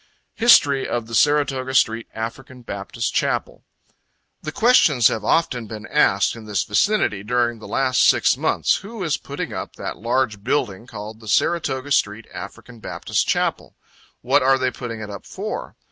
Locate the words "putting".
9.17-9.53, 14.71-15.01